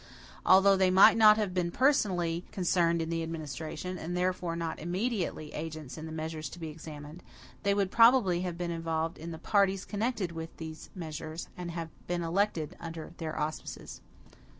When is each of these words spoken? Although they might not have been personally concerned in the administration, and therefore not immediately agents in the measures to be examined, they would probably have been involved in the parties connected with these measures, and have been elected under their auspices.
Although 0.47 0.77
they 0.77 0.89
might 0.89 1.15
not 1.15 1.37
have 1.37 1.53
been 1.53 1.69
personally 1.69 2.43
concerned 2.51 3.03
in 3.03 3.11
the 3.11 3.21
administration, 3.21 3.99
and 3.99 4.17
therefore 4.17 4.55
not 4.55 4.79
immediately 4.79 5.53
agents 5.53 5.95
in 5.95 6.07
the 6.07 6.11
measures 6.11 6.49
to 6.49 6.59
be 6.59 6.69
examined, 6.69 7.21
they 7.61 7.75
would 7.75 7.91
probably 7.91 8.41
have 8.41 8.57
been 8.57 8.71
involved 8.71 9.19
in 9.19 9.29
the 9.29 9.37
parties 9.37 9.85
connected 9.85 10.31
with 10.31 10.57
these 10.57 10.89
measures, 10.95 11.49
and 11.55 11.69
have 11.69 11.89
been 12.07 12.23
elected 12.23 12.75
under 12.79 13.13
their 13.19 13.39
auspices. 13.39 14.01